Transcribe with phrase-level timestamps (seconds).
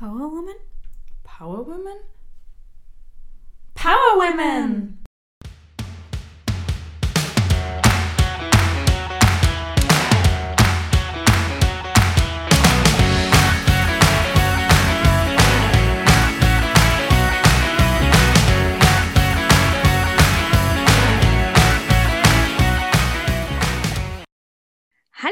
[0.00, 0.56] Power Woman?
[1.24, 1.98] Power Woman?
[3.74, 4.99] Power Women!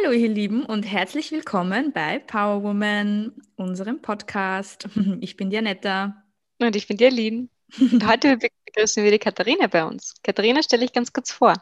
[0.09, 4.89] Hallo ihr Lieben und herzlich willkommen bei Power Woman, unserem Podcast.
[5.21, 6.25] Ich bin Janetta.
[6.59, 7.51] Und ich bin die Aline.
[7.79, 10.15] Und heute begrüßen wir die Katharina bei uns.
[10.23, 11.53] Katharina, stelle ich ganz kurz vor.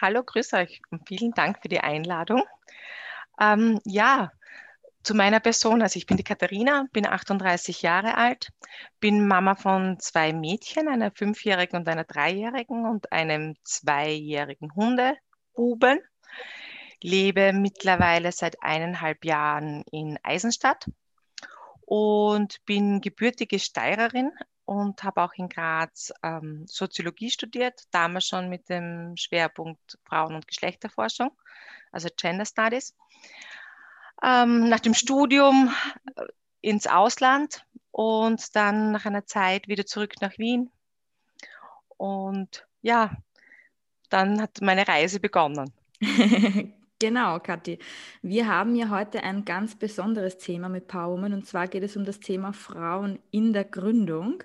[0.00, 2.42] Hallo, grüß euch und vielen Dank für die Einladung.
[3.40, 4.32] Ähm, ja,
[5.04, 5.82] zu meiner Person.
[5.82, 8.50] Also ich bin die Katharina, bin 38 Jahre alt,
[8.98, 16.00] bin Mama von zwei Mädchen, einer fünfjährigen und einer dreijährigen und einem zweijährigen Hundebuben
[17.02, 20.86] lebe mittlerweile seit eineinhalb Jahren in Eisenstadt
[21.82, 24.32] und bin gebürtige Steirerin
[24.64, 30.48] und habe auch in Graz ähm, Soziologie studiert, damals schon mit dem Schwerpunkt Frauen- und
[30.48, 31.30] Geschlechterforschung,
[31.92, 32.94] also Gender Studies.
[34.22, 35.72] Ähm, nach dem Studium
[36.16, 36.24] äh,
[36.60, 40.70] ins Ausland und dann nach einer Zeit wieder zurück nach Wien.
[41.96, 43.16] Und ja,
[44.10, 45.72] dann hat meine Reise begonnen.
[46.98, 47.78] Genau, Kathi.
[48.22, 52.06] Wir haben ja heute ein ganz besonderes Thema mit Powerwoman und zwar geht es um
[52.06, 54.42] das Thema Frauen in der Gründung.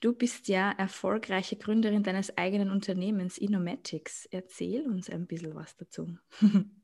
[0.00, 4.24] Du bist ja erfolgreiche Gründerin deines eigenen Unternehmens Innomatics.
[4.30, 6.16] Erzähl uns ein bisschen was dazu.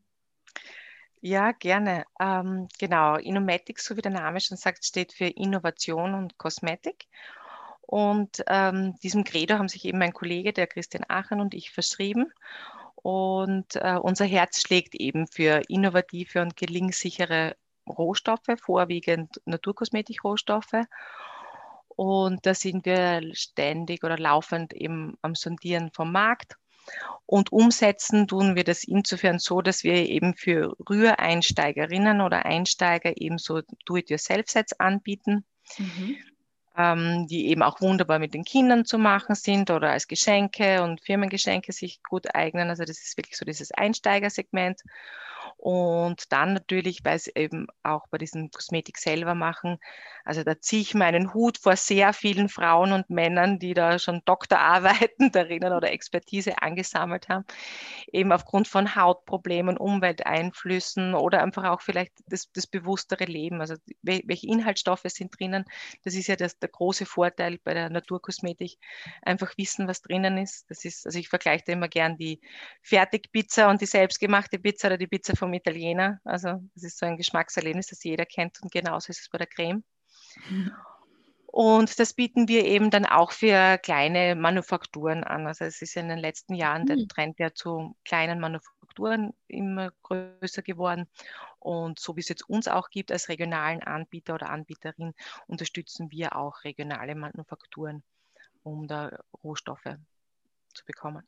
[1.20, 2.04] Ja, gerne.
[2.20, 7.06] Ähm, genau, Innomatics, so wie der Name schon sagt, steht für Innovation und Kosmetik.
[7.80, 12.32] Und ähm, diesem Credo haben sich eben mein Kollege, der Christian Aachen und ich verschrieben.
[13.02, 17.56] Und äh, unser Herz schlägt eben für innovative und gelingssichere
[17.88, 20.84] Rohstoffe, vorwiegend Naturkosmetik-Rohstoffe.
[21.88, 26.56] Und da sind wir ständig oder laufend eben am Sondieren vom Markt.
[27.26, 33.38] Und umsetzen tun wir das insofern so, dass wir eben für Rühreinsteigerinnen oder Einsteiger eben
[33.38, 35.44] so Do-it-yourself-Sets anbieten.
[35.78, 36.16] Mhm
[36.78, 41.00] ähm, die eben auch wunderbar mit den Kindern zu machen sind oder als Geschenke und
[41.02, 42.70] Firmengeschenke sich gut eignen.
[42.70, 44.80] Also das ist wirklich so dieses Einsteigersegment.
[45.56, 49.78] Und dann natürlich, weil es eben auch bei diesem Kosmetik selber machen,
[50.24, 54.22] also da ziehe ich meinen Hut vor sehr vielen Frauen und Männern, die da schon
[54.24, 57.44] Doktorarbeiten darin oder Expertise angesammelt haben,
[58.12, 63.60] eben aufgrund von Hautproblemen, Umwelteinflüssen oder einfach auch vielleicht das, das bewusstere Leben.
[63.60, 65.64] Also welche Inhaltsstoffe sind drinnen?
[66.04, 68.78] Das ist ja das, der große Vorteil bei der Naturkosmetik.
[69.22, 70.70] Einfach wissen, was drinnen ist.
[70.70, 72.40] Das ist, also ich vergleiche da immer gern die
[72.82, 76.20] Fertigpizza und die selbstgemachte Pizza oder die Pizza vom Italiener.
[76.24, 79.46] Also das ist so ein Geschmackserlebnis, das jeder kennt und genauso ist es bei der
[79.46, 79.82] Creme.
[81.46, 85.46] Und das bieten wir eben dann auch für kleine Manufakturen an.
[85.46, 87.08] Also es ist in den letzten Jahren der hm.
[87.08, 88.77] Trend ja zu kleinen Manufakturen
[89.46, 91.06] immer größer geworden.
[91.58, 95.14] Und so wie es jetzt uns auch gibt als regionalen Anbieter oder Anbieterin,
[95.46, 98.02] unterstützen wir auch regionale Manufakturen,
[98.62, 99.96] um da Rohstoffe
[100.74, 101.26] zu bekommen.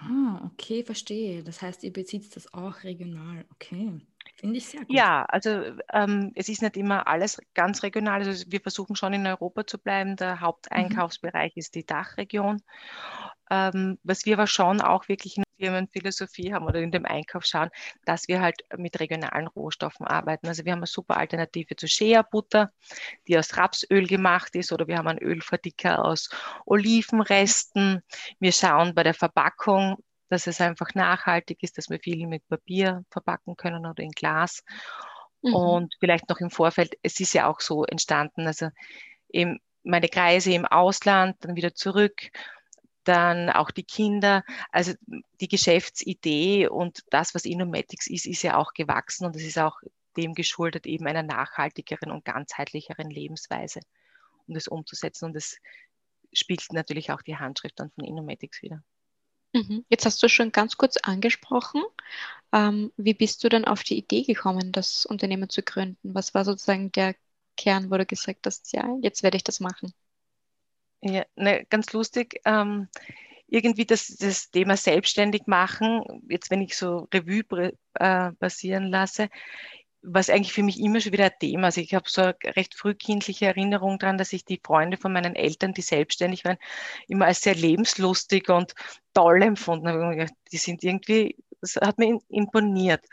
[0.00, 1.42] Ah, okay, verstehe.
[1.42, 3.44] Das heißt, ihr bezieht das auch regional.
[3.52, 4.00] Okay,
[4.36, 4.92] finde ich sehr gut.
[4.92, 5.62] Ja, also
[5.92, 8.24] ähm, es ist nicht immer alles ganz regional.
[8.24, 10.16] Also wir versuchen schon in Europa zu bleiben.
[10.16, 10.40] Der mhm.
[10.40, 11.60] Haupteinkaufsbereich mhm.
[11.60, 12.62] ist die Dachregion.
[13.50, 17.70] Ähm, was wir aber schon auch wirklich in Firmenphilosophie haben oder in dem Einkauf schauen,
[18.04, 20.48] dass wir halt mit regionalen Rohstoffen arbeiten.
[20.48, 22.72] Also wir haben eine super Alternative zu Shea-Butter,
[23.28, 26.30] die aus Rapsöl gemacht ist oder wir haben einen Ölverdicker aus
[26.66, 28.02] Olivenresten.
[28.40, 29.96] Wir schauen bei der Verpackung,
[30.28, 34.64] dass es einfach nachhaltig ist, dass wir viel mit Papier verpacken können oder in Glas.
[35.42, 35.54] Mhm.
[35.54, 38.70] Und vielleicht noch im Vorfeld, es ist ja auch so entstanden, also
[39.28, 42.30] eben meine Kreise im Ausland, dann wieder zurück
[43.04, 44.44] dann auch die Kinder.
[44.70, 44.92] Also
[45.40, 49.80] die Geschäftsidee und das, was Innomatics ist, ist ja auch gewachsen und es ist auch
[50.16, 53.80] dem geschuldet, eben einer nachhaltigeren und ganzheitlicheren Lebensweise,
[54.46, 55.26] um das umzusetzen.
[55.26, 55.56] Und das
[56.32, 58.82] spiegelt natürlich auch die Handschrift dann von Innomatics wieder.
[59.52, 59.84] Mhm.
[59.88, 61.82] Jetzt hast du schon ganz kurz angesprochen.
[62.52, 66.14] Ähm, wie bist du dann auf die Idee gekommen, das Unternehmen zu gründen?
[66.14, 67.14] Was war sozusagen der
[67.56, 69.92] Kern, wo du gesagt hast, ja, jetzt werde ich das machen?
[71.02, 72.40] Ja, ne, ganz lustig.
[72.44, 72.88] Ähm,
[73.48, 79.28] irgendwie das, das Thema selbstständig machen, jetzt wenn ich so Revue äh, passieren lasse,
[80.00, 81.66] was eigentlich für mich immer schon wieder ein Thema.
[81.66, 85.34] Also ich habe so eine recht frühkindliche Erinnerung daran, dass ich die Freunde von meinen
[85.34, 86.56] Eltern, die selbstständig waren,
[87.08, 88.74] immer als sehr lebenslustig und
[89.12, 90.26] toll empfunden habe.
[90.50, 93.04] Die sind irgendwie, das hat mir imponiert.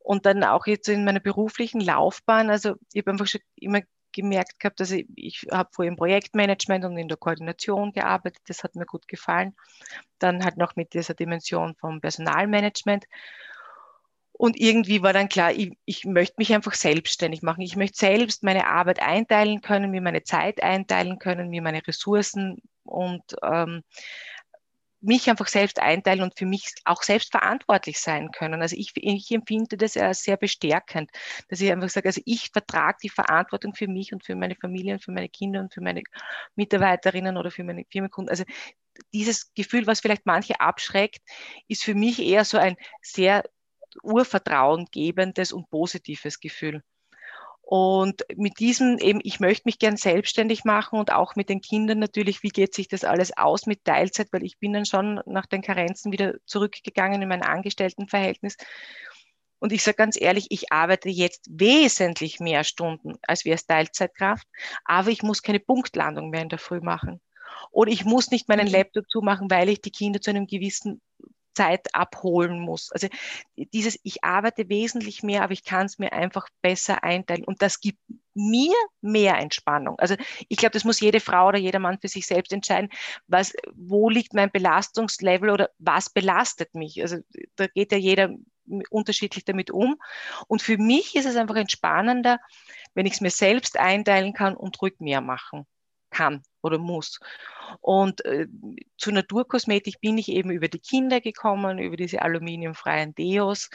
[0.00, 3.80] Und dann auch jetzt in meiner beruflichen Laufbahn, also ich habe einfach schon immer
[4.12, 8.42] gemerkt gehabt, dass ich, ich habe vorher im Projektmanagement und in der Koordination gearbeitet.
[8.46, 9.54] Das hat mir gut gefallen.
[10.18, 13.04] Dann halt noch mit dieser Dimension vom Personalmanagement.
[14.32, 17.60] Und irgendwie war dann klar, ich, ich möchte mich einfach selbstständig machen.
[17.60, 22.60] Ich möchte selbst meine Arbeit einteilen können, mir meine Zeit einteilen können, mir meine Ressourcen
[22.84, 23.84] und ähm,
[25.02, 28.62] mich einfach selbst einteilen und für mich auch selbst verantwortlich sein können.
[28.62, 31.10] Also ich, ich empfinde das als sehr bestärkend,
[31.48, 34.94] dass ich einfach sage, also ich vertrage die Verantwortung für mich und für meine Familie
[34.94, 36.02] und für meine Kinder und für meine
[36.54, 38.30] Mitarbeiterinnen oder für meine Firmenkunden.
[38.30, 38.44] Also
[39.12, 41.20] dieses Gefühl, was vielleicht manche abschreckt,
[41.68, 43.42] ist für mich eher so ein sehr
[44.02, 46.82] urvertrauen gebendes und positives Gefühl.
[47.74, 52.00] Und mit diesem eben, ich möchte mich gern selbstständig machen und auch mit den Kindern
[52.00, 55.46] natürlich, wie geht sich das alles aus mit Teilzeit, weil ich bin dann schon nach
[55.46, 58.58] den Karenzen wieder zurückgegangen in mein Angestelltenverhältnis.
[59.58, 64.46] Und ich sage ganz ehrlich, ich arbeite jetzt wesentlich mehr Stunden, als wäre es Teilzeitkraft,
[64.84, 67.22] aber ich muss keine Punktlandung mehr in der Früh machen.
[67.70, 68.72] Oder ich muss nicht meinen mhm.
[68.74, 71.00] Laptop zumachen, weil ich die Kinder zu einem gewissen
[71.54, 72.90] Zeit abholen muss.
[72.92, 73.08] Also
[73.56, 77.44] dieses, ich arbeite wesentlich mehr, aber ich kann es mir einfach besser einteilen.
[77.44, 77.98] Und das gibt
[78.34, 79.98] mir mehr Entspannung.
[79.98, 80.16] Also
[80.48, 82.90] ich glaube, das muss jede Frau oder jeder Mann für sich selbst entscheiden,
[83.26, 87.02] was, wo liegt mein Belastungslevel oder was belastet mich.
[87.02, 87.18] Also
[87.56, 88.30] da geht ja jeder
[88.90, 89.96] unterschiedlich damit um.
[90.46, 92.38] Und für mich ist es einfach entspannender,
[92.94, 95.66] wenn ich es mir selbst einteilen kann und ruhig mehr machen
[96.10, 97.18] kann oder muss.
[97.80, 98.46] Und äh,
[98.96, 103.70] zu Naturkosmetik bin ich eben über die Kinder gekommen, über diese aluminiumfreien Deos.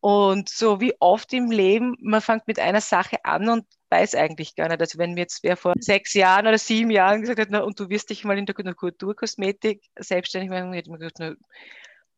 [0.00, 4.54] Und so wie oft im Leben, man fängt mit einer Sache an und weiß eigentlich
[4.54, 4.80] gar nicht.
[4.80, 7.80] Also wenn mir jetzt wer vor sechs Jahren oder sieben Jahren gesagt hat, na, und
[7.80, 11.34] du wirst dich mal in der Naturkosmetik selbstständig machen, hätte ich mir gedacht, na,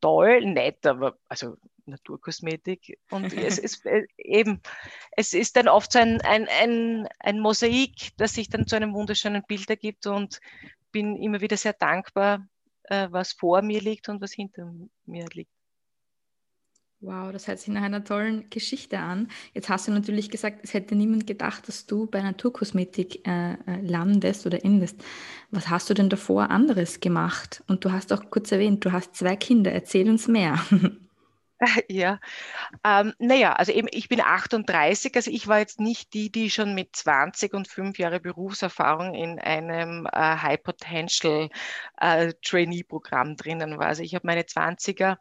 [0.01, 1.57] toll, nett, aber also
[1.87, 2.99] Naturkosmetik.
[3.11, 4.61] Und es ist äh, eben,
[5.13, 8.95] es ist dann oft so ein, ein, ein, ein Mosaik, das sich dann zu einem
[8.95, 10.41] wunderschönen Bild ergibt und
[10.93, 12.47] bin immer wieder sehr dankbar,
[12.85, 14.73] äh, was vor mir liegt und was hinter
[15.05, 15.56] mir liegt.
[17.07, 19.29] Wow, das hört sich nach einer tollen Geschichte an.
[19.55, 23.81] Jetzt hast du natürlich gesagt, es hätte niemand gedacht, dass du bei Naturkosmetik äh, äh
[23.81, 25.05] landest oder endest.
[25.53, 27.63] Was hast du denn davor anderes gemacht?
[27.69, 29.71] Und du hast auch kurz erwähnt, du hast zwei Kinder.
[29.71, 30.59] Erzähl uns mehr.
[31.89, 32.21] Ja,
[32.85, 36.75] ähm, naja, also eben, ich bin 38, also ich war jetzt nicht die, die schon
[36.75, 41.49] mit 20 und fünf Jahre Berufserfahrung in einem äh, High Potential
[41.99, 43.87] äh, Trainee-Programm drinnen war.
[43.87, 45.17] Also ich habe meine 20er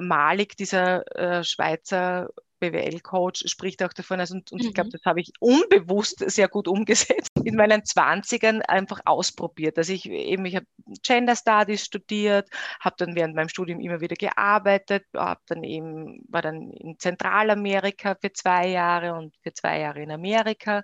[0.00, 2.28] Malik, dieser äh, Schweizer
[2.58, 4.68] BWL-Coach, spricht auch davon, also, und, und mhm.
[4.68, 9.76] ich glaube, das habe ich unbewusst sehr gut umgesetzt, in meinen 20ern einfach ausprobiert.
[9.78, 10.66] Also ich eben, ich habe
[11.02, 12.48] Gender Studies studiert,
[12.80, 18.16] habe dann während meinem Studium immer wieder gearbeitet, habe dann eben, war dann in Zentralamerika
[18.20, 20.82] für zwei Jahre und für zwei Jahre in Amerika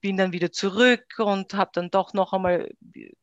[0.00, 2.70] bin dann wieder zurück und habe dann doch noch einmal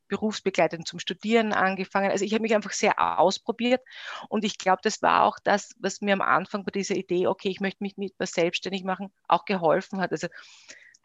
[0.07, 2.11] berufsbegleitend zum Studieren angefangen.
[2.11, 3.81] Also ich habe mich einfach sehr ausprobiert
[4.29, 7.49] und ich glaube, das war auch das, was mir am Anfang bei dieser Idee, okay,
[7.49, 10.11] ich möchte mich mit was selbstständig machen, auch geholfen hat.
[10.11, 10.27] Also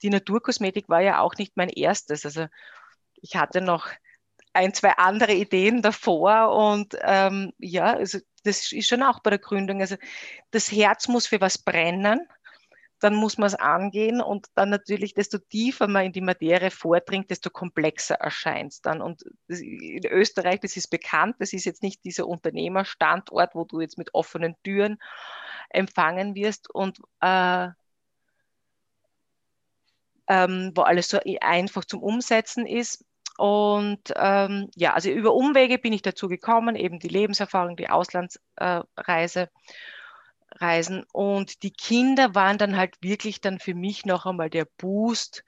[0.02, 2.24] die Naturkosmetik war ja auch nicht mein erstes.
[2.24, 2.46] Also
[3.14, 3.88] ich hatte noch
[4.52, 9.38] ein, zwei andere Ideen davor und ähm, ja, also das ist schon auch bei der
[9.38, 9.80] Gründung.
[9.80, 9.96] Also
[10.50, 12.26] das Herz muss für was brennen
[13.00, 17.30] dann muss man es angehen und dann natürlich, desto tiefer man in die Materie vordringt,
[17.30, 19.00] desto komplexer erscheint es dann.
[19.00, 23.96] Und in Österreich, das ist bekannt, das ist jetzt nicht dieser Unternehmerstandort, wo du jetzt
[23.96, 24.98] mit offenen Türen
[25.70, 27.68] empfangen wirst und äh,
[30.28, 33.04] ähm, wo alles so einfach zum Umsetzen ist.
[33.38, 39.40] Und ähm, ja, also über Umwege bin ich dazu gekommen, eben die Lebenserfahrung, die Auslandsreise.
[39.40, 39.46] Äh,
[40.60, 41.04] Reisen.
[41.12, 45.44] Und die Kinder waren dann halt wirklich dann für mich noch einmal der Boost.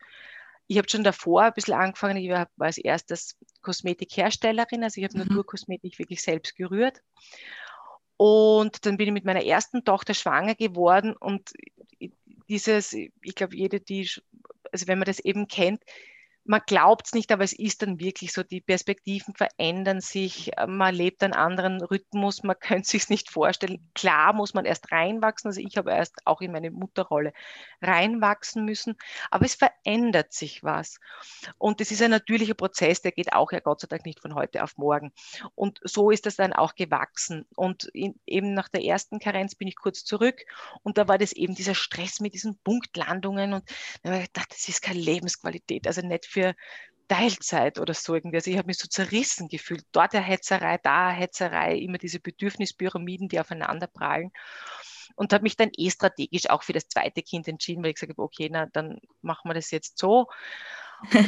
[0.66, 5.18] Ich habe schon davor ein bisschen angefangen, ich war als erstes Kosmetikherstellerin, also ich habe
[5.18, 5.26] mhm.
[5.28, 7.02] Naturkosmetik wirklich selbst gerührt.
[8.16, 11.52] Und dann bin ich mit meiner ersten Tochter schwanger geworden und
[12.48, 14.08] dieses, ich glaube, jede, die,
[14.70, 15.82] also wenn man das eben kennt,
[16.44, 20.66] man glaubt es nicht, aber es ist dann wirklich so, die Perspektiven verändern sich, äh,
[20.66, 23.90] man lebt einen anderen Rhythmus, man könnte sich nicht vorstellen.
[23.94, 27.32] Klar muss man erst reinwachsen, also ich habe erst auch in meine Mutterrolle
[27.80, 28.96] reinwachsen müssen,
[29.30, 30.98] aber es verändert sich was.
[31.58, 34.34] Und es ist ein natürlicher Prozess, der geht auch ja Gott sei Dank nicht von
[34.34, 35.12] heute auf morgen.
[35.54, 37.46] Und so ist das dann auch gewachsen.
[37.54, 40.40] Und in, eben nach der ersten Karenz bin ich kurz zurück
[40.82, 43.64] und da war das eben dieser Stress mit diesen Punktlandungen und
[44.02, 46.54] da habe ich gedacht, das ist keine Lebensqualität, also nicht für
[47.08, 48.36] Teilzeit oder so irgendwie.
[48.36, 49.84] Also ich habe mich so zerrissen gefühlt.
[49.92, 54.30] Dort eine Hetzerei, da eine Hetzerei, immer diese Bedürfnispyramiden, die aufeinander prallen.
[55.16, 58.12] und habe mich dann eh strategisch auch für das zweite Kind entschieden, weil ich gesagt
[58.12, 60.28] habe, okay, na, dann machen wir das jetzt so.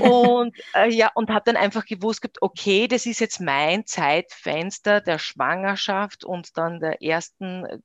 [0.01, 5.01] und äh, ja, und habe dann einfach gewusst gehabt, okay, das ist jetzt mein Zeitfenster
[5.01, 7.79] der Schwangerschaft und dann der ersten, äh,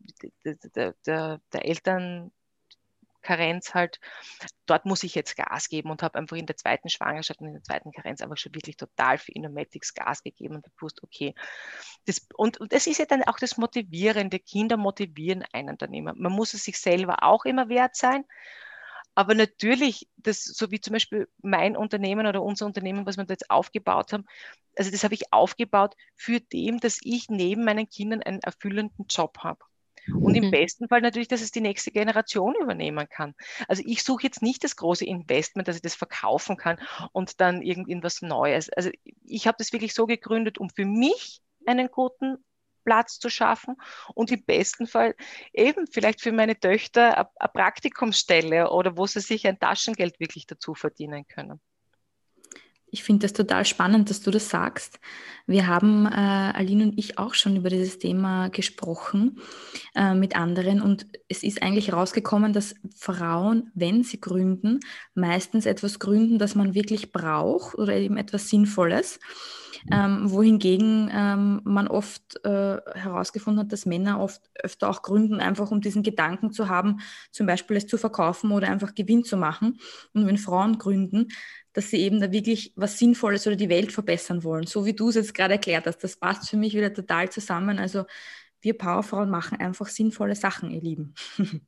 [0.46, 2.32] der, der, der, der Eltern,
[3.22, 4.00] Karenz halt,
[4.66, 7.54] dort muss ich jetzt Gas geben und habe einfach in der zweiten Schwangerschaft und in
[7.54, 11.36] der zweiten Karenz einfach schon wirklich total für Inomatics Gas gegeben und gewusst, okay,
[12.06, 14.40] das, und, und das ist ja dann auch das Motivierende.
[14.40, 16.14] Kinder motivieren einen dann immer.
[16.16, 18.26] Man muss es sich selber auch immer wert sein.
[19.16, 23.34] Aber natürlich, das, so wie zum Beispiel mein Unternehmen oder unser Unternehmen, was wir da
[23.34, 24.26] jetzt aufgebaut haben,
[24.78, 29.40] also das habe ich aufgebaut für dem, dass ich neben meinen Kindern einen erfüllenden Job
[29.40, 29.60] habe.
[30.14, 30.52] Und im mhm.
[30.52, 33.36] besten Fall natürlich, dass es die nächste Generation übernehmen kann.
[33.68, 36.80] Also ich suche jetzt nicht das große Investment, dass ich das verkaufen kann
[37.12, 38.70] und dann irgendwas Neues.
[38.70, 38.90] Also
[39.26, 42.38] ich habe das wirklich so gegründet, um für mich einen guten
[42.84, 43.76] Platz zu schaffen
[44.16, 45.16] und im besten Fall
[45.54, 50.74] eben vielleicht für meine Töchter eine Praktikumsstelle oder wo sie sich ein Taschengeld wirklich dazu
[50.74, 51.62] verdienen können.
[52.92, 55.00] Ich finde das total spannend, dass du das sagst.
[55.46, 59.40] Wir haben, äh, Aline und ich, auch schon über dieses Thema gesprochen
[59.96, 64.80] äh, mit anderen und es ist eigentlich herausgekommen, dass Frauen, wenn sie gründen,
[65.16, 69.20] meistens etwas gründen, das man wirklich braucht oder eben etwas Sinnvolles.
[69.92, 75.72] Ähm, wohingegen ähm, man oft äh, herausgefunden hat, dass Männer oft öfter auch gründen, einfach
[75.72, 77.00] um diesen Gedanken zu haben,
[77.32, 79.80] zum Beispiel es zu verkaufen oder einfach Gewinn zu machen.
[80.14, 81.30] Und wenn Frauen gründen,
[81.74, 84.66] dass sie eben da wirklich was Sinnvolles oder die Welt verbessern wollen.
[84.66, 87.80] So wie du es jetzt gerade erklärt hast, das passt für mich wieder total zusammen.
[87.80, 88.06] Also
[88.62, 91.14] wir Powerfrauen machen einfach sinnvolle Sachen, ihr Lieben.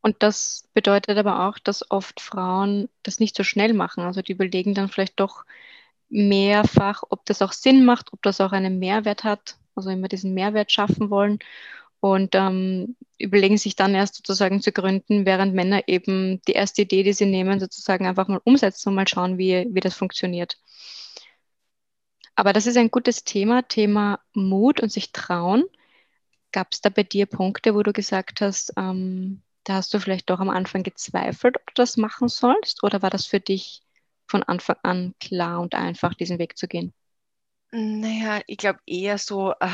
[0.00, 4.04] Und das bedeutet aber auch, dass oft Frauen das nicht so schnell machen.
[4.04, 5.44] Also die überlegen dann vielleicht doch
[6.08, 10.34] mehrfach, ob das auch Sinn macht, ob das auch einen Mehrwert hat, also immer diesen
[10.34, 11.38] Mehrwert schaffen wollen
[12.00, 17.02] und ähm, überlegen sich dann erst sozusagen zu gründen, während Männer eben die erste Idee,
[17.02, 20.56] die sie nehmen, sozusagen einfach mal umsetzen und mal schauen, wie, wie das funktioniert.
[22.36, 25.64] Aber das ist ein gutes Thema, Thema Mut und sich trauen.
[26.52, 30.30] Gab es da bei dir Punkte, wo du gesagt hast, ähm, da hast du vielleicht
[30.30, 32.84] doch am Anfang gezweifelt, ob du das machen sollst?
[32.84, 33.82] Oder war das für dich
[34.28, 36.94] von Anfang an klar und einfach, diesen Weg zu gehen?
[37.72, 39.68] Naja, ich glaube eher so, äh,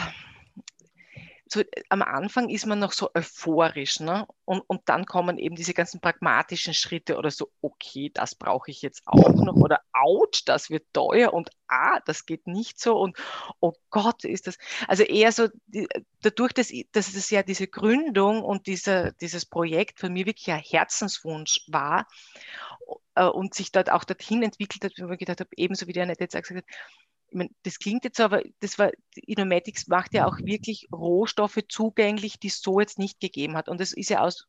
[1.47, 4.27] so, am Anfang ist man noch so euphorisch, ne?
[4.45, 8.83] Und, und dann kommen eben diese ganzen pragmatischen Schritte oder so, okay, das brauche ich
[8.83, 13.17] jetzt auch noch oder ouch, das wird teuer und ah, das geht nicht so und
[13.61, 14.57] oh Gott, ist das.
[14.89, 15.87] Also eher so, die,
[16.23, 20.61] dadurch, dass, dass es ja diese Gründung und dieser, dieses Projekt von mir wirklich ein
[20.61, 22.07] Herzenswunsch war
[23.15, 26.05] äh, und sich dort auch dorthin entwickelt hat, wo ich gedacht habe, ebenso wie der
[26.05, 26.77] Annette jetzt gesagt hat,
[27.35, 32.39] meine, das klingt jetzt so, aber das war, Inomatics macht ja auch wirklich Rohstoffe zugänglich,
[32.39, 33.69] die es so jetzt nicht gegeben hat.
[33.69, 34.47] Und das ist ja aus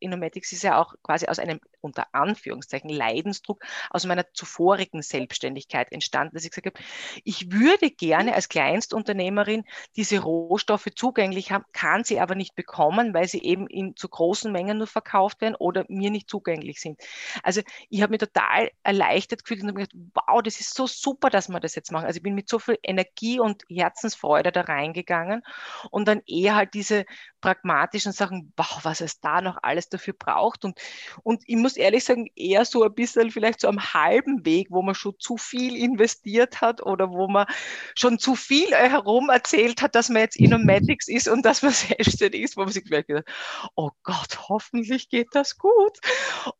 [0.00, 6.34] Inomatics ist ja auch quasi aus einem, unter Anführungszeichen, Leidensdruck aus meiner zuvorigen Selbstständigkeit entstanden,
[6.34, 6.84] dass ich gesagt habe,
[7.24, 9.64] ich würde gerne als Kleinstunternehmerin
[9.96, 14.52] diese Rohstoffe zugänglich haben, kann sie aber nicht bekommen, weil sie eben in zu großen
[14.52, 17.00] Mengen nur verkauft werden oder mir nicht zugänglich sind.
[17.42, 21.30] Also ich habe mich total erleichtert gefühlt und habe gedacht, wow, das ist so super,
[21.30, 22.06] dass wir das jetzt machen.
[22.06, 25.42] Also ich bin mit so viel Energie und Herzensfreude da reingegangen
[25.90, 27.04] und dann eher halt diese
[27.40, 30.64] pragmatischen Sachen, wow, was es da noch alles dafür braucht.
[30.64, 30.80] Und,
[31.22, 34.82] und ich muss ehrlich sagen, eher so ein bisschen vielleicht so am halben Weg, wo
[34.82, 37.46] man schon zu viel investiert hat oder wo man
[37.94, 42.42] schon zu viel herum erzählt hat, dass man jetzt Inomatics ist und dass man selbstständig
[42.42, 43.28] ist, wo man sich vielleicht gedacht
[43.74, 45.98] oh Gott, hoffentlich geht das gut.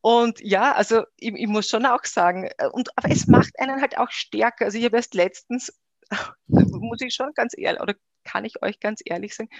[0.00, 3.80] Und ja, also ich, ich muss schon auch sagen, äh, und, aber es macht einen
[3.80, 4.66] halt auch stärker.
[4.66, 5.72] Also ich habe erst letztens,
[6.46, 9.50] muss ich schon ganz ehrlich, oder kann ich euch ganz ehrlich sagen,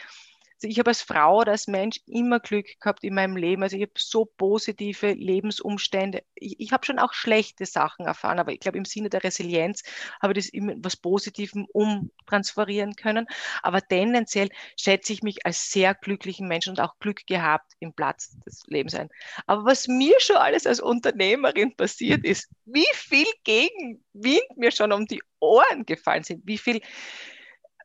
[0.59, 3.63] also ich habe als Frau oder als Mensch immer Glück gehabt in meinem Leben.
[3.63, 6.25] Also ich habe so positive Lebensumstände.
[6.35, 9.85] Ich, ich habe schon auch schlechte Sachen erfahren, aber ich glaube, im Sinne der Resilienz
[10.21, 13.29] habe ich das immer was Positivem umtransferieren können.
[13.63, 18.37] Aber tendenziell schätze ich mich als sehr glücklichen Menschen und auch Glück gehabt im Platz
[18.41, 19.11] des Lebens ein.
[19.47, 25.07] Aber was mir schon alles als Unternehmerin passiert ist, wie viel Gegenwind mir schon um
[25.07, 26.81] die Ohren gefallen sind, wie viel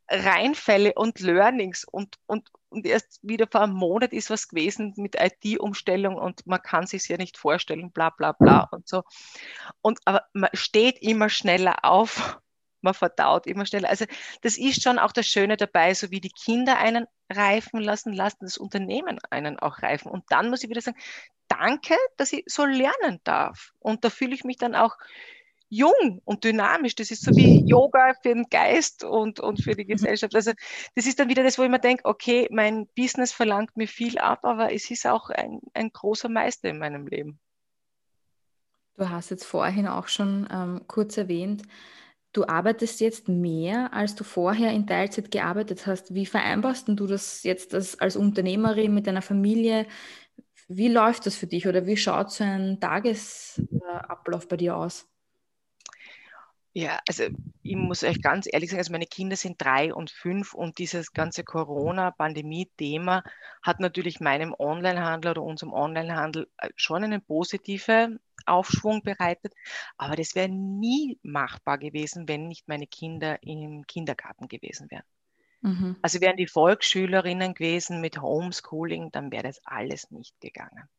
[0.10, 5.16] Reinfälle und Learnings und, und, und erst wieder vor einem Monat ist was gewesen mit
[5.16, 9.04] IT-Umstellung und man kann sich ja nicht vorstellen, bla bla bla und so.
[9.82, 12.40] Und aber man steht immer schneller auf,
[12.82, 13.90] man verdaut immer schneller.
[13.90, 14.06] Also
[14.42, 18.40] das ist schon auch das Schöne dabei, so wie die Kinder einen reifen lassen, lassen
[18.42, 20.12] das Unternehmen einen auch reifen.
[20.12, 20.98] Und dann muss ich wieder sagen,
[21.48, 23.72] danke, dass ich so lernen darf.
[23.80, 24.98] Und da fühle ich mich dann auch
[25.74, 26.96] jung und dynamisch.
[26.96, 30.36] Das ist so wie Yoga für den Geist und, und für die Gesellschaft.
[30.36, 30.52] Also
[30.96, 34.18] das ist dann wieder das, wo ich mir denke, okay, mein Business verlangt mir viel
[34.18, 37.40] ab, aber es ist auch ein, ein großer Meister in meinem Leben.
[38.96, 41.64] Du hast jetzt vorhin auch schon ähm, kurz erwähnt,
[42.32, 46.14] du arbeitest jetzt mehr, als du vorher in Teilzeit gearbeitet hast.
[46.14, 49.88] Wie vereinbarst du das jetzt als, als Unternehmerin mit deiner Familie?
[50.68, 55.08] Wie läuft das für dich oder wie schaut so ein Tagesablauf bei dir aus?
[56.74, 57.26] Ja, also
[57.62, 61.14] ich muss euch ganz ehrlich sagen, also meine Kinder sind drei und fünf und dieses
[61.14, 63.24] ganze Corona-Pandemie-Thema
[63.62, 69.54] hat natürlich meinem Onlinehandel oder unserem Onlinehandel äh, schon einen positiven Aufschwung bereitet,
[69.98, 75.06] aber das wäre nie machbar gewesen, wenn nicht meine Kinder im Kindergarten gewesen wären.
[75.62, 75.96] Mhm.
[76.02, 80.90] Also wären die Volksschülerinnen gewesen mit Homeschooling, dann wäre das alles nicht gegangen.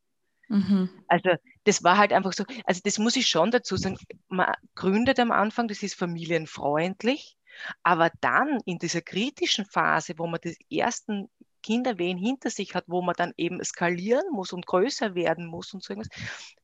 [0.48, 0.88] Mhm.
[1.08, 1.30] Also
[1.64, 3.96] das war halt einfach so, also das muss ich schon dazu sagen,
[4.28, 7.36] man gründet am Anfang, das ist familienfreundlich,
[7.82, 11.28] aber dann in dieser kritischen Phase, wo man die ersten
[11.62, 15.82] Kinderwehen hinter sich hat, wo man dann eben skalieren muss und größer werden muss und
[15.82, 16.12] so irgendwas.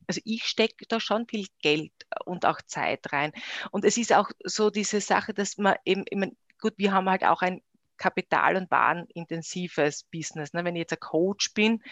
[0.06, 1.92] Also ich stecke da schon viel Geld
[2.26, 3.32] und auch Zeit rein.
[3.70, 7.08] Und es ist auch so diese Sache, dass man eben, ich meine, gut, wir haben
[7.08, 7.62] halt auch ein
[8.00, 10.52] kapital- und warenintensives Business.
[10.52, 10.64] Ne?
[10.64, 11.82] Wenn ich jetzt ein Coach bin,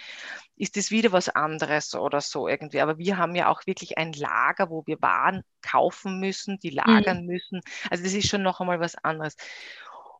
[0.56, 2.80] ist das wieder was anderes oder so irgendwie.
[2.80, 7.20] Aber wir haben ja auch wirklich ein Lager, wo wir Waren kaufen müssen, die lagern
[7.20, 7.26] mhm.
[7.26, 7.60] müssen.
[7.90, 9.36] Also das ist schon noch einmal was anderes.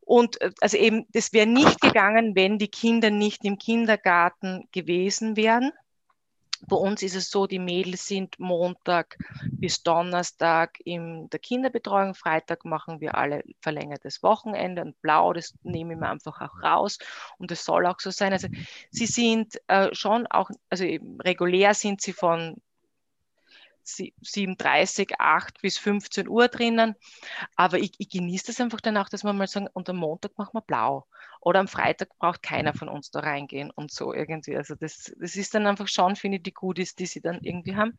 [0.01, 5.37] Und äh, also eben, das wäre nicht gegangen, wenn die Kinder nicht im Kindergarten gewesen
[5.37, 5.73] wären.
[6.67, 9.19] Bei uns ist es so, die Mädels sind Montag
[9.61, 12.15] bis Donnerstag in der Kinderbetreuung.
[12.15, 16.99] Freitag machen wir alle verlängertes Wochenende und blau, das nehme ich mir einfach auch raus.
[17.39, 18.33] Und es soll auch so sein.
[18.33, 18.49] Also
[18.91, 22.57] sie sind äh, schon auch, also regulär sind sie von
[23.89, 26.95] 7.30, 8 bis 15 Uhr drinnen.
[27.57, 30.55] Aber ich, ich genieße das einfach danach, dass wir mal sagen, und am Montag machen
[30.55, 31.07] wir blau.
[31.41, 34.57] Oder am Freitag braucht keiner von uns da reingehen und so irgendwie.
[34.57, 37.77] Also das, das ist dann einfach schon, finde ich, die Goodies, die sie dann irgendwie
[37.77, 37.99] haben.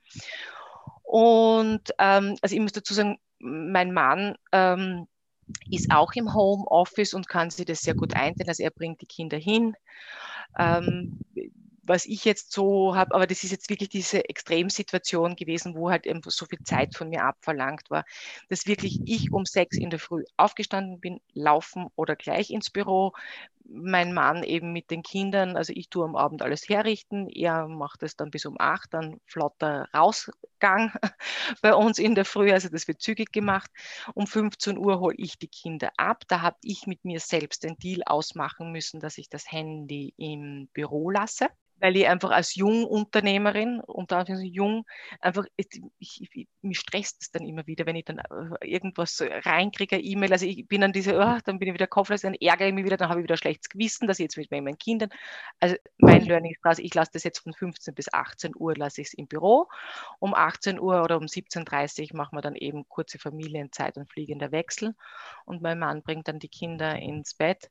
[1.04, 5.08] Und ähm, also ich muss dazu sagen, mein Mann ähm,
[5.72, 8.50] ist auch im Homeoffice und kann sich das sehr gut einteilen.
[8.50, 9.76] Also er bringt die Kinder hin.
[10.58, 11.20] Ähm,
[11.90, 16.06] was ich jetzt so habe, aber das ist jetzt wirklich diese Extremsituation gewesen, wo halt
[16.08, 18.06] eben so viel Zeit von mir abverlangt war,
[18.50, 23.14] dass wirklich ich um sechs in der Früh aufgestanden bin, laufen oder gleich ins Büro,
[23.72, 28.04] mein Mann eben mit den Kindern, also ich tue am Abend alles herrichten, er macht
[28.04, 30.92] es dann bis um acht, dann flotter Rausgang
[31.62, 33.70] bei uns in der Früh, also das wird zügig gemacht.
[34.14, 37.78] Um 15 Uhr hole ich die Kinder ab, da habe ich mit mir selbst den
[37.78, 41.48] Deal ausmachen müssen, dass ich das Handy im Büro lasse
[41.80, 44.86] weil ich einfach als Jungunternehmerin, unter anderem jung,
[45.20, 45.68] einfach, ich,
[46.00, 50.46] ich, mich stresst es dann immer wieder, wenn ich dann äh, irgendwas reinkriege, E-Mail, also
[50.46, 52.98] ich bin dann diese, oh, dann bin ich wieder kopflos, dann ärgere ich mich wieder,
[52.98, 55.10] dann habe ich wieder schlechtes Gewissen, dass ich jetzt mit meinen Kindern,
[55.60, 59.02] also mein Learning ist quasi, ich lasse das jetzt von 15 bis 18 Uhr, lasse
[59.02, 59.68] ich es im Büro,
[60.20, 64.52] um 18 Uhr oder um 17.30 Uhr machen wir dann eben kurze Familienzeit und fliegender
[64.52, 64.96] Wechsel
[65.46, 67.70] und mein Mann bringt dann die Kinder ins Bett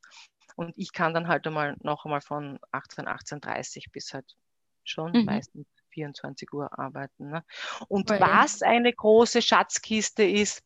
[0.55, 4.35] und ich kann dann halt einmal noch einmal von 18, 18.30 bis halt
[4.83, 5.25] schon mhm.
[5.25, 7.29] meistens 24 Uhr arbeiten.
[7.29, 7.43] Ne?
[7.87, 10.63] Und oh, was eine große Schatzkiste ist,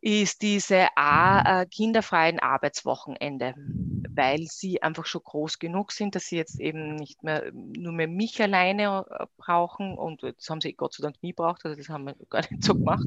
[0.00, 3.54] ist diese A, äh, kinderfreien Arbeitswochenende,
[4.14, 8.08] weil sie einfach schon groß genug sind, dass sie jetzt eben nicht mehr nur mehr
[8.08, 11.88] mich alleine äh, brauchen und das haben sie Gott sei Dank nie braucht, also das
[11.88, 13.06] haben wir gar nicht so gemacht.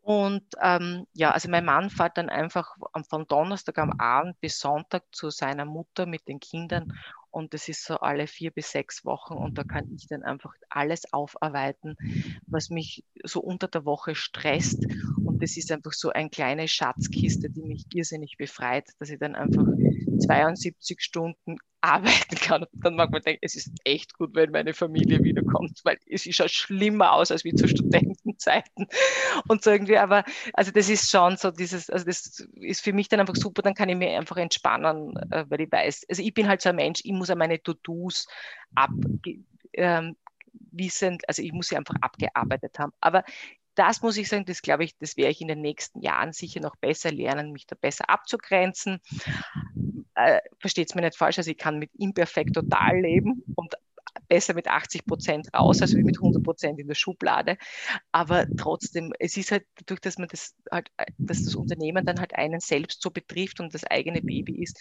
[0.00, 2.76] Und ähm, ja, also mein Mann fährt dann einfach
[3.10, 6.94] von Donnerstag am Abend bis Sonntag zu seiner Mutter mit den Kindern
[7.30, 10.52] und das ist so alle vier bis sechs Wochen und da kann ich dann einfach
[10.70, 11.96] alles aufarbeiten,
[12.46, 14.86] was mich so unter der Woche stresst.
[15.24, 19.34] Und das ist einfach so eine kleine Schatzkiste, die mich irrsinnig befreit, dass ich dann
[19.34, 19.66] einfach
[20.18, 22.62] 72 Stunden arbeiten kann.
[22.64, 26.22] Und dann mag man denken, es ist echt gut, wenn meine Familie wiederkommt, weil es
[26.24, 28.86] schaut schlimmer aus als wie zu Studentenzeiten
[29.48, 29.98] und so irgendwie.
[29.98, 33.62] Aber also das ist schon so dieses, also das ist für mich dann einfach super,
[33.62, 36.70] dann kann ich mir einfach entspannen, äh, weil ich weiß, also ich bin halt so
[36.70, 38.26] ein Mensch, ich muss ja meine To-Dos
[38.74, 38.90] ab,
[39.74, 40.16] ähm,
[41.26, 42.92] also ich muss sie einfach abgearbeitet haben.
[43.00, 43.24] Aber
[43.74, 46.60] das muss ich sagen, das glaube ich, das werde ich in den nächsten Jahren sicher
[46.60, 49.00] noch besser lernen, mich da besser abzugrenzen.
[50.18, 53.74] Äh, Versteht es mir nicht falsch, also ich kann mit imperfekt total leben und
[54.26, 57.56] besser mit 80 Prozent raus, als mit 100 Prozent in der Schublade.
[58.10, 62.34] Aber trotzdem, es ist halt dadurch, dass man das halt, dass das Unternehmen dann halt
[62.34, 64.76] einen selbst so betrifft und das eigene Baby ist,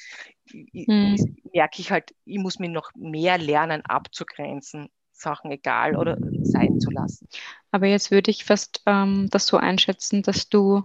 [0.51, 1.37] mhm.
[1.53, 6.89] merke ich halt, ich muss mir noch mehr lernen abzugrenzen Sachen egal oder sein zu
[6.89, 7.27] lassen.
[7.71, 10.83] Aber jetzt würde ich fast ähm, das so einschätzen, dass du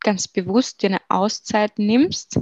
[0.00, 2.38] ganz bewusst dir eine Auszeit nimmst.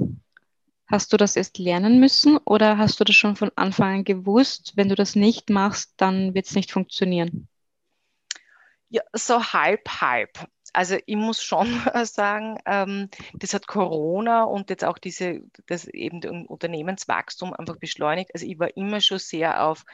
[0.87, 4.73] Hast du das erst lernen müssen oder hast du das schon von Anfang an gewusst,
[4.77, 7.49] wenn du das nicht machst, dann wird es nicht funktionieren?
[8.89, 10.49] Ja, so halb, halb.
[10.73, 11.67] Also ich muss schon
[12.05, 18.31] sagen, ähm, das hat Corona und jetzt auch diese, das eben Unternehmenswachstum einfach beschleunigt.
[18.35, 19.85] Also ich war immer schon sehr auf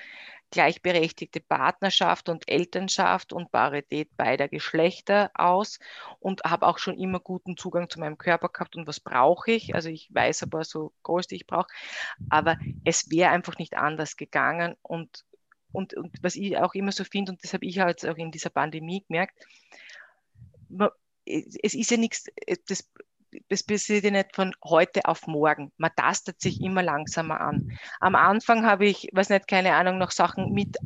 [0.53, 5.81] gleichberechtigte Partnerschaft und Elternschaft und Parität beider Geschlechter aus
[6.21, 9.75] und habe auch schon immer guten Zugang zu meinem Körper gehabt und was brauche ich.
[9.75, 11.69] Also ich weiß aber so groß, die ich brauche,
[12.29, 15.25] aber es wäre einfach nicht anders gegangen und,
[15.73, 18.31] und, und was ich auch immer so finde, und das habe ich jetzt auch in
[18.31, 19.45] dieser Pandemie gemerkt,
[21.25, 22.27] es ist ja nichts,
[22.69, 22.89] das
[23.49, 25.73] das passiert ja nicht von heute auf morgen.
[25.77, 27.79] Man tastet sich immer langsamer an.
[28.01, 30.77] Am Anfang habe ich, weiß nicht, keine Ahnung, noch Sachen mit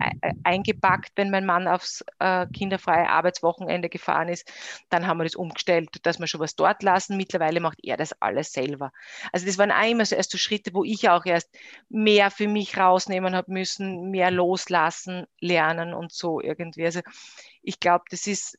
[0.45, 4.51] eingepackt, wenn mein Mann aufs äh, kinderfreie Arbeitswochenende gefahren ist.
[4.91, 7.17] Dann haben wir das umgestellt, dass wir schon was dort lassen.
[7.17, 8.93] Mittlerweile macht er das alles selber.
[9.33, 11.51] Also das waren auch immer so erst so Schritte, wo ich auch erst
[11.89, 16.85] mehr für mich rausnehmen habe müssen, mehr loslassen, lernen und so irgendwie.
[16.85, 17.01] Also
[17.63, 18.59] ich glaube, das ist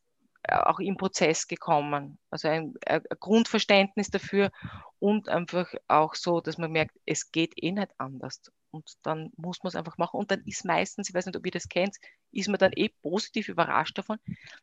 [0.50, 2.18] auch im Prozess gekommen.
[2.30, 4.52] Also ein, ein, Grundverständnis dafür
[5.00, 8.42] und einfach auch so, dass man merkt, es geht eh nicht anders.
[8.72, 10.20] Und dann muss man es einfach machen.
[10.20, 11.96] Und dann ist meistens, ich weiß nicht, ob ihr das kennt,
[12.32, 14.18] ist man dann eh positiv überrascht davon,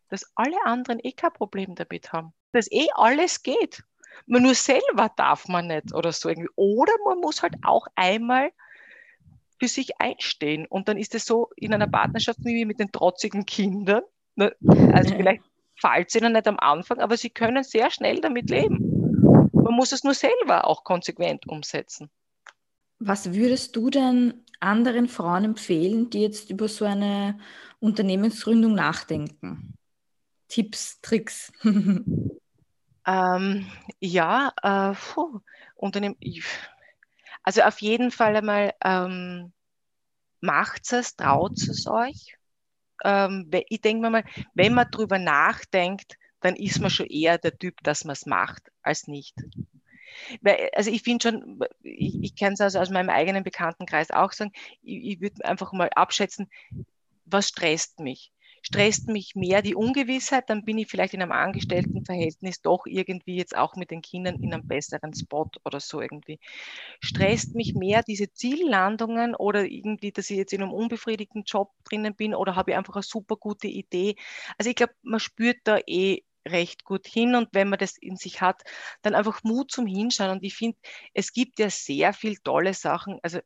[0.08, 2.32] dass alle anderen eh kein Problem damit haben.
[2.52, 3.82] Dass eh alles geht.
[4.26, 6.50] Man nur selber darf man nicht oder so irgendwie.
[6.54, 8.52] Oder man muss halt auch einmal
[9.58, 10.66] für sich einstehen.
[10.66, 14.02] Und dann ist es so in einer Partnerschaft wie mit den trotzigen Kindern.
[14.36, 14.54] Ne,
[14.92, 15.42] also vielleicht
[15.84, 19.50] gefällt ihnen nicht am Anfang, aber sie können sehr schnell damit leben.
[19.52, 22.10] Man muss es nur selber auch konsequent umsetzen.
[22.98, 27.38] Was würdest du denn anderen Frauen empfehlen, die jetzt über so eine
[27.80, 29.74] Unternehmensgründung nachdenken?
[30.48, 31.52] Tipps, Tricks?
[33.06, 33.66] ähm,
[34.00, 35.40] ja, äh, puh,
[35.74, 36.16] Unternehmen.
[37.42, 39.52] Also auf jeden Fall einmal ähm,
[40.40, 42.38] macht es, traut es euch
[43.02, 47.82] ähm, ich denke mal, wenn man drüber nachdenkt, dann ist man schon eher der Typ,
[47.82, 49.34] dass man es macht, als nicht.
[50.42, 54.32] Weil, also ich finde schon, ich, ich kenne es also aus meinem eigenen Bekanntenkreis auch
[54.32, 54.52] sagen,
[54.82, 56.50] ich, ich würde einfach mal abschätzen,
[57.24, 58.33] was stresst mich?
[58.64, 63.54] Stresst mich mehr die Ungewissheit, dann bin ich vielleicht in einem Angestelltenverhältnis doch irgendwie jetzt
[63.56, 66.40] auch mit den Kindern in einem besseren Spot oder so irgendwie.
[67.00, 72.16] Stresst mich mehr diese Ziellandungen oder irgendwie, dass ich jetzt in einem unbefriedigten Job drinnen
[72.16, 74.16] bin oder habe ich einfach eine super gute Idee.
[74.56, 78.16] Also ich glaube, man spürt da eh recht gut hin und wenn man das in
[78.16, 78.62] sich hat,
[79.02, 80.30] dann einfach Mut zum Hinschauen.
[80.30, 80.78] Und ich finde,
[81.12, 83.18] es gibt ja sehr viel tolle Sachen.
[83.22, 83.40] Also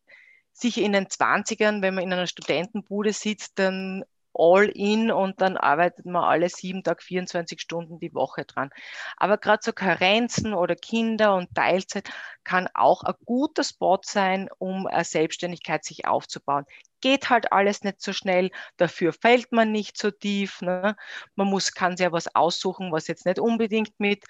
[0.53, 4.05] sicher in den 20ern, wenn man in einer Studentenbude sitzt, dann
[4.39, 8.71] all in und dann arbeitet man alle sieben Tage, 24 Stunden die Woche dran.
[9.17, 12.11] Aber gerade so Karenzen oder Kinder und Teilzeit
[12.45, 16.65] kann auch ein guter Spot sein, um eine Selbstständigkeit sich aufzubauen.
[17.01, 20.63] Geht halt alles nicht so schnell, dafür fällt man nicht so tief.
[20.63, 20.97] Ne?
[21.35, 24.25] Man muss, kann sich ja was aussuchen, was jetzt nicht unbedingt mit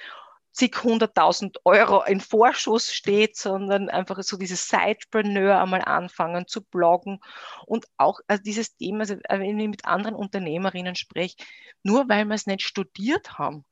[0.59, 7.21] zig hunderttausend Euro in Vorschuss steht, sondern einfach so dieses Sidepreneur einmal anfangen zu bloggen
[7.65, 11.37] und auch also dieses Thema, also wenn ich mit anderen Unternehmerinnen spreche,
[11.85, 13.65] nur weil wir es nicht studiert haben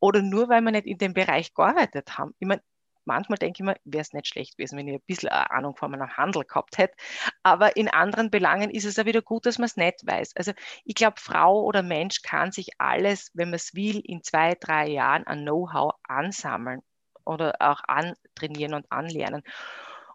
[0.00, 2.34] oder nur weil wir nicht in dem Bereich gearbeitet haben.
[2.40, 2.62] Ich meine,
[3.04, 5.90] manchmal denke ich mir, wäre es nicht schlecht gewesen, wenn ich ein bisschen Ahnung von
[5.90, 6.94] meinem Handel gehabt hätte.
[7.42, 10.36] Aber in anderen Belangen ist es ja wieder gut, dass man es nicht weiß.
[10.36, 10.52] Also
[10.84, 14.88] ich glaube, Frau oder Mensch kann sich alles, wenn man es will, in zwei, drei
[14.88, 16.82] Jahren an Know-how ansammeln
[17.24, 19.42] oder auch antrainieren und anlernen.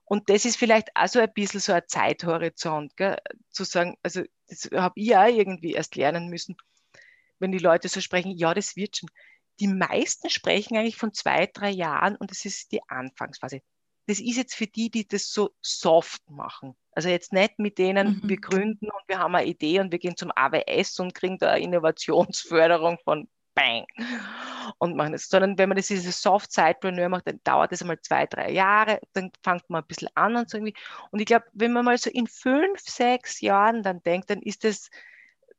[0.06, 3.18] Und das ist vielleicht also ein bisschen so ein Zeithorizont, gell?
[3.50, 6.56] zu sagen, also das habe ich auch irgendwie erst lernen müssen,
[7.40, 9.10] wenn die Leute so sprechen, ja, das wird schon
[9.60, 13.62] die meisten sprechen eigentlich von zwei, drei Jahren und das ist die Anfangsphase.
[14.08, 16.76] Das ist jetzt für die, die das so soft machen.
[16.92, 18.30] Also jetzt nicht mit denen, mhm.
[18.30, 21.52] wir gründen und wir haben eine Idee und wir gehen zum AWS und kriegen da
[21.52, 23.86] eine Innovationsförderung von Bang
[24.78, 28.00] und machen das, sondern wenn man das diese Soft Sidepreneur macht, dann dauert das einmal
[28.02, 30.76] zwei, drei Jahre, dann fängt man ein bisschen an und so irgendwie.
[31.12, 34.64] Und ich glaube, wenn man mal so in fünf, sechs Jahren dann denkt, dann ist
[34.64, 34.90] das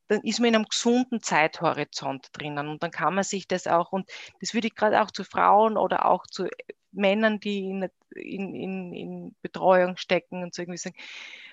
[0.09, 3.93] dann ist man in einem gesunden Zeithorizont drinnen und dann kann man sich das auch,
[3.93, 6.49] und das würde ich gerade auch zu Frauen oder auch zu
[6.93, 10.97] Männern, die in, in, in, in Betreuung stecken und so irgendwie sagen,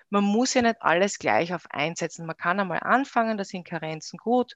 [0.09, 2.25] man muss ja nicht alles gleich auf einsetzen.
[2.25, 4.55] Man kann einmal anfangen, da sind Karenzen gut.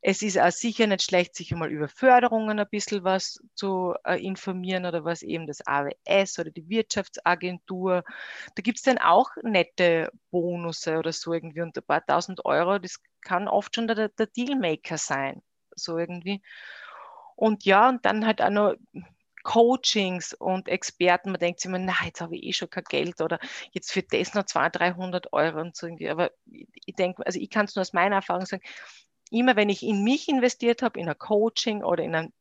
[0.00, 4.22] Es ist auch sicher nicht schlecht, sich mal über Förderungen ein bisschen was zu äh,
[4.24, 8.04] informieren oder was eben das AWS oder die Wirtschaftsagentur.
[8.54, 12.78] Da gibt es dann auch nette Bonusse oder so irgendwie und ein paar tausend Euro.
[12.78, 15.42] Das kann oft schon der, der Dealmaker sein,
[15.74, 16.42] so irgendwie.
[17.36, 18.74] Und ja, und dann halt auch noch
[19.42, 23.20] Coachings und Experten, man denkt sich immer, na, jetzt habe ich eh schon kein Geld
[23.20, 23.38] oder
[23.72, 26.10] jetzt für das noch 200, 300 Euro und so irgendwie.
[26.10, 28.62] Aber ich denke, also ich kann es nur aus meiner Erfahrung sagen,
[29.32, 32.32] immer wenn ich in mich investiert habe, in ein Coaching oder in eine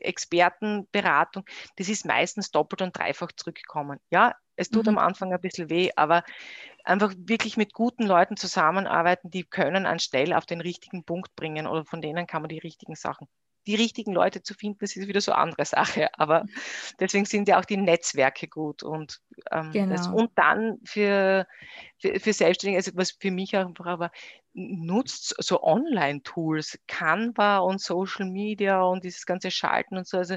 [0.00, 1.44] Expertenberatung,
[1.76, 3.98] das ist meistens doppelt und dreifach zurückgekommen.
[4.10, 4.96] Ja, es tut mhm.
[4.96, 6.24] am Anfang ein bisschen weh, aber
[6.84, 11.66] einfach wirklich mit guten Leuten zusammenarbeiten, die können einen schnell auf den richtigen Punkt bringen
[11.66, 13.28] oder von denen kann man die richtigen Sachen
[13.66, 16.08] die richtigen Leute zu finden, das ist wieder so eine andere Sache.
[16.18, 16.46] Aber
[16.98, 18.82] deswegen sind ja auch die Netzwerke gut.
[18.82, 19.94] Und, ähm, genau.
[19.94, 21.46] das, und dann für,
[21.98, 24.10] für, für Selbstständige, also was für mich einfach aber
[24.54, 30.18] nutzt so Online-Tools, Canva und Social Media und dieses ganze Schalten und so.
[30.18, 30.36] Also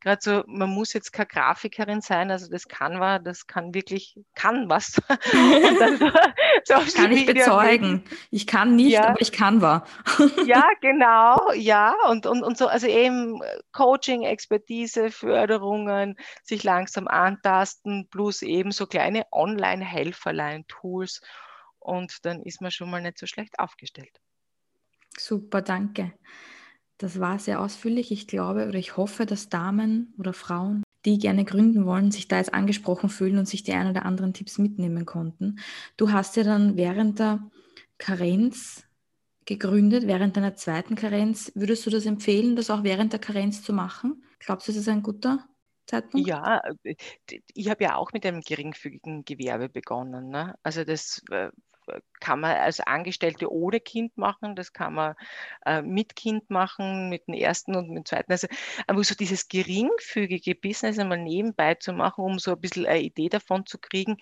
[0.00, 4.70] gerade so, man muss jetzt keine Grafikerin sein, also das Canva, das kann wirklich, kann
[4.70, 4.92] was.
[6.64, 8.04] so, kann ich bezeugen.
[8.30, 9.08] Ich kann nicht, ja.
[9.08, 9.82] aber ich kann was.
[10.46, 11.94] ja, genau, ja.
[12.08, 13.40] Und, und, und so, also eben
[13.72, 21.20] Coaching, Expertise, Förderungen, sich langsam antasten, plus eben so kleine Online-Helferlein-Tools
[21.86, 24.20] und dann ist man schon mal nicht so schlecht aufgestellt.
[25.16, 26.12] Super, danke.
[26.98, 28.10] Das war sehr ausführlich.
[28.10, 32.38] Ich glaube oder ich hoffe, dass Damen oder Frauen, die gerne gründen wollen, sich da
[32.38, 35.60] jetzt angesprochen fühlen und sich die ein oder anderen Tipps mitnehmen konnten.
[35.96, 37.50] Du hast ja dann während der
[37.98, 38.84] Karenz
[39.44, 41.52] gegründet, während deiner zweiten Karenz.
[41.54, 44.24] Würdest du das empfehlen, das auch während der Karenz zu machen?
[44.40, 45.46] Glaubst du, das ist ein guter
[45.86, 46.26] Zeitpunkt?
[46.26, 46.96] Ja, äh,
[47.54, 50.30] ich habe ja auch mit einem geringfügigen Gewerbe begonnen.
[50.30, 50.56] Ne?
[50.62, 51.50] Also das äh,
[52.20, 55.14] kann man als Angestellte ohne Kind machen, das kann man
[55.64, 58.32] äh, mit Kind machen, mit dem ersten und mit dem zweiten.
[58.32, 58.48] Also
[58.86, 63.28] aber so dieses geringfügige Business einmal nebenbei zu machen, um so ein bisschen eine Idee
[63.28, 64.16] davon zu kriegen,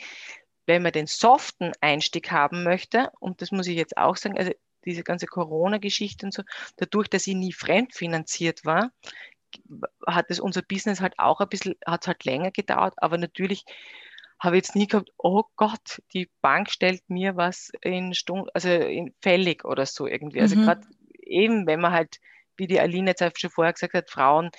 [0.67, 4.53] wenn man den soften Einstieg haben möchte, und das muss ich jetzt auch sagen, also
[4.85, 6.43] diese ganze Corona-Geschichte und so,
[6.77, 8.91] dadurch, dass ich nie fremdfinanziert war,
[10.07, 13.65] hat es unser Business halt auch ein bisschen, hat es halt länger gedauert, aber natürlich
[14.41, 19.15] habe jetzt nie gehabt, oh Gott, die Bank stellt mir was in Stunden, also in
[19.23, 20.41] fällig oder so irgendwie.
[20.41, 20.65] Also mhm.
[20.65, 20.87] gerade
[21.23, 22.21] eben, wenn man halt,
[22.57, 24.51] wie die Aline jetzt schon vorher gesagt hat, Frauen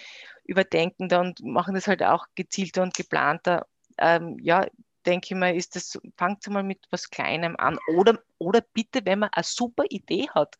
[0.44, 3.68] überdenken da und machen das halt auch gezielter und geplanter.
[3.98, 4.66] Ähm, ja,
[5.06, 7.78] denke ich mal, ist das, fangt mal mit was Kleinem an.
[7.96, 10.56] Oder, oder bitte, wenn man eine super Idee hat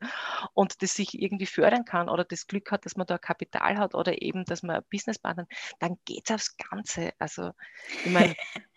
[0.54, 3.96] und das sich irgendwie fördern kann oder das Glück hat, dass man da Kapital hat
[3.96, 5.48] oder eben, dass man ein Businesspartner,
[5.80, 7.14] dann geht es aufs Ganze.
[7.20, 7.52] Also,
[8.06, 8.36] ich meine,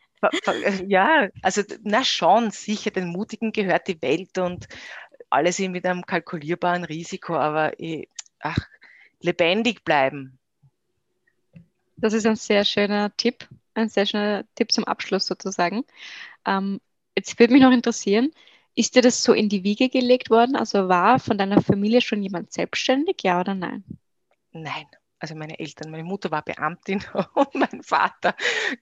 [0.86, 4.68] ja, also na schon, sicher, den Mutigen gehört die Welt und
[5.30, 8.08] alles mit einem kalkulierbaren Risiko, aber ich,
[8.40, 8.58] ach,
[9.20, 10.38] lebendig bleiben.
[11.96, 15.84] Das ist ein sehr schöner Tipp, ein sehr schöner Tipp zum Abschluss sozusagen.
[16.46, 16.80] Ähm,
[17.16, 18.30] jetzt würde mich noch interessieren,
[18.74, 20.54] ist dir das so in die Wiege gelegt worden?
[20.54, 23.84] Also war von deiner Familie schon jemand selbstständig, ja oder nein?
[24.52, 24.86] Nein
[25.18, 27.02] also meine Eltern, meine Mutter war Beamtin
[27.34, 28.34] und mein Vater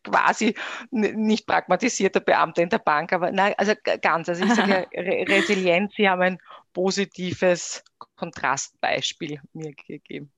[0.02, 0.54] quasi
[0.90, 3.72] nicht pragmatisierter Beamter in der Bank, aber nein, also
[4.02, 6.38] ganz, also ich sage ja, Re Resilienz, sie haben ein
[6.72, 7.82] positives
[8.16, 10.30] Kontrastbeispiel mir gegeben.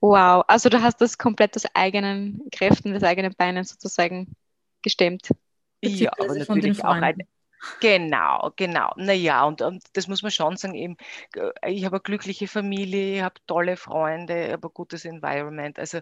[0.00, 4.34] Wow, also du hast das komplett aus eigenen Kräften, aus eigenen Beinen sozusagen
[4.82, 5.30] gestemmt.
[5.82, 7.16] Ja, aber natürlich auch ein,
[7.80, 8.92] Genau, genau.
[8.96, 10.96] Naja, und, und das muss man schon sagen, eben,
[11.36, 15.78] äh, ich habe eine glückliche Familie, ich habe tolle Freunde, ich habe ein gutes Environment.
[15.78, 16.00] Also,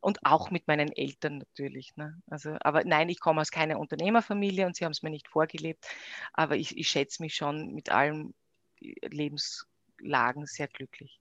[0.00, 1.96] und auch mit meinen Eltern natürlich.
[1.96, 2.20] Ne?
[2.30, 5.86] Also, aber nein, ich komme aus keiner Unternehmerfamilie und sie haben es mir nicht vorgelebt.
[6.32, 8.34] Aber ich, ich schätze mich schon mit allen
[8.80, 11.20] Lebenslagen sehr glücklich.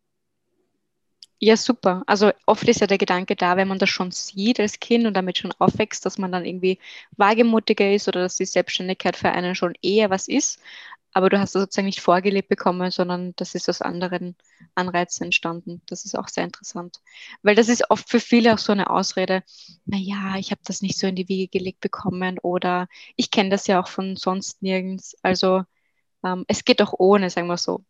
[1.42, 2.04] Ja, super.
[2.06, 5.14] Also oft ist ja der Gedanke da, wenn man das schon sieht als Kind und
[5.14, 6.80] damit schon aufwächst, dass man dann irgendwie
[7.16, 10.60] wagemutiger ist oder dass die Selbstständigkeit für einen schon eher was ist.
[11.14, 14.36] Aber du hast das sozusagen nicht vorgelebt bekommen, sondern das ist aus anderen
[14.76, 15.82] Anreizen entstanden.
[15.88, 17.00] Das ist auch sehr interessant.
[17.42, 19.44] Weil das ist oft für viele auch so eine Ausrede,
[19.86, 23.66] naja, ich habe das nicht so in die Wiege gelegt bekommen oder ich kenne das
[23.68, 25.16] ja auch von sonst nirgends.
[25.24, 25.64] Also
[26.26, 27.84] ähm, es geht auch ohne, sagen wir so.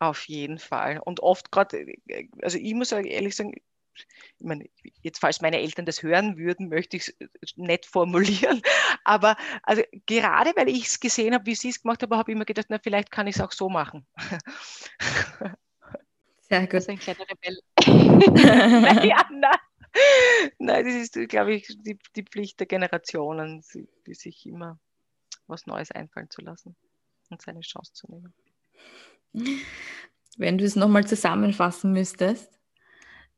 [0.00, 0.98] Auf jeden Fall.
[1.04, 3.54] Und oft gerade, äh, also ich muss ehrlich sagen,
[3.94, 4.66] ich meine,
[5.02, 8.62] jetzt falls meine Eltern das hören würden, möchte ich es äh, nett formulieren.
[9.04, 12.34] Aber also gerade weil ich es gesehen habe, wie sie es gemacht haben, habe ich
[12.34, 14.06] immer gedacht, na, vielleicht kann ich es auch so machen.
[16.48, 16.72] Sehr gut.
[16.72, 17.60] Das ist ein kleiner Rebell.
[18.82, 19.58] naja, nein.
[20.58, 24.78] nein, das ist, glaube ich, die, die Pflicht der Generationen, sich immer
[25.46, 26.74] was Neues einfallen zu lassen
[27.28, 28.32] und seine Chance zu nehmen.
[30.36, 32.50] Wenn du es nochmal zusammenfassen müsstest,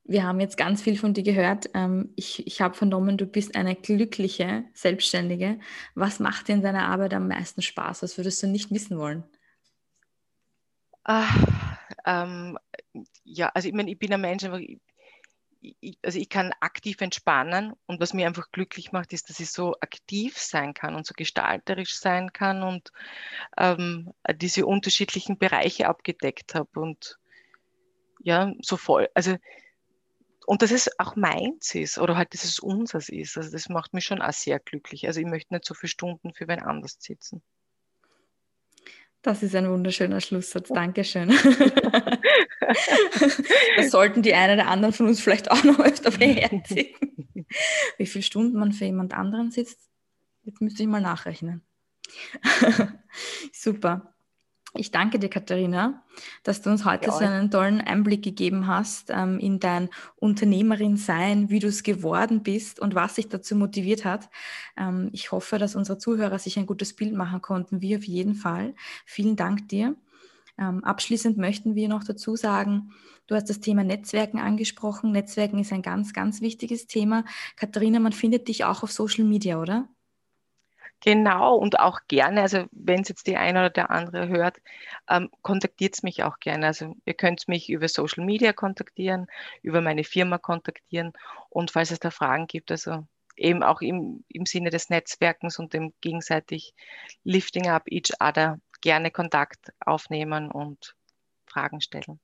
[0.05, 1.71] wir haben jetzt ganz viel von dir gehört.
[1.75, 5.61] Ähm, ich ich habe vernommen, du bist eine glückliche Selbstständige.
[5.95, 8.03] Was macht dir in deiner Arbeit am meisten Spaß?
[8.03, 9.25] Was würdest du nicht missen wollen?
[11.05, 11.29] Ah,
[12.05, 12.59] ähm,
[13.25, 14.45] ja, also ich meine, ich bin ein Mensch,
[15.63, 19.51] ich, also ich kann aktiv entspannen und was mir einfach glücklich macht, ist, dass ich
[19.51, 22.93] so aktiv sein kann und so gestalterisch sein kann und
[23.57, 27.19] ähm, diese unterschiedlichen Bereiche abgedeckt habe und
[28.23, 29.37] ja, so voll, also
[30.47, 33.37] und dass es auch meins ist oder halt, dass es unseres ist.
[33.37, 35.07] Also das macht mich schon auch sehr glücklich.
[35.07, 37.43] Also ich möchte nicht so viele Stunden für wen anders sitzen.
[39.23, 40.69] Das ist ein wunderschöner Schlusssatz.
[40.69, 41.31] Dankeschön.
[43.77, 46.95] das sollten die einen oder anderen von uns vielleicht auch noch öfter beherzigen.
[47.99, 49.79] Wie viele Stunden man für jemand anderen sitzt,
[50.45, 51.63] jetzt müsste ich mal nachrechnen.
[53.53, 54.13] Super.
[54.75, 56.03] Ich danke dir, Katharina,
[56.45, 57.13] dass du uns heute ja.
[57.13, 62.81] so einen tollen Einblick gegeben hast ähm, in dein Unternehmerin-Sein, wie du es geworden bist
[62.81, 64.31] und was dich dazu motiviert hat.
[64.79, 67.83] Ähm, ich hoffe, dass unsere Zuhörer sich ein gutes Bild machen konnten.
[67.83, 68.75] Wir auf jeden Fall.
[69.05, 69.95] Vielen Dank dir.
[70.63, 72.93] Ähm, abschließend möchten wir noch dazu sagen,
[73.27, 75.11] du hast das Thema Netzwerken angesprochen.
[75.11, 77.25] Netzwerken ist ein ganz, ganz wichtiges Thema.
[77.57, 79.89] Katharina, man findet dich auch auf Social Media, oder?
[81.05, 84.59] Genau, und auch gerne, also wenn es jetzt die eine oder der andere hört,
[85.11, 86.67] ähm, kontaktiert mich auch gerne.
[86.67, 89.27] Also ihr könnt mich über Social Media kontaktieren,
[89.63, 91.13] über meine Firma kontaktieren
[91.49, 93.05] und falls es da Fragen gibt, also
[93.37, 96.73] eben auch im, im Sinne des Netzwerkens und dem gegenseitig
[97.25, 100.95] Lifting up each other gerne Kontakt aufnehmen und
[101.47, 102.21] Fragen stellen.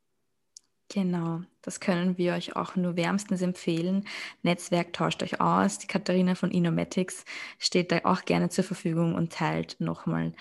[0.90, 4.06] Genau, das können wir euch auch nur wärmstens empfehlen.
[4.42, 5.78] Netzwerk tauscht euch aus.
[5.78, 7.24] Die Katharina von Inomatics
[7.58, 10.32] steht da auch gerne zur Verfügung und teilt nochmal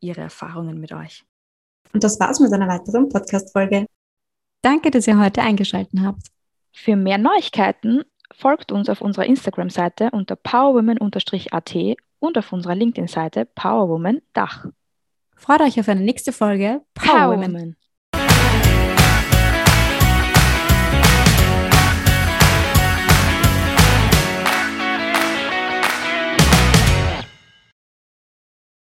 [0.00, 1.24] ihre Erfahrungen mit euch.
[1.92, 3.86] Und das war's mit einer weiteren Podcast-Folge.
[4.62, 6.28] Danke, dass ihr heute eingeschaltet habt.
[6.72, 8.02] Für mehr Neuigkeiten
[8.34, 11.76] folgt uns auf unserer Instagram-Seite unter powerwoman-at
[12.18, 14.66] und auf unserer LinkedIn-Seite powerwoman-dach.
[15.42, 17.52] Freut euch auf eine nächste Folge Powerwoman.
[17.52, 17.74] Power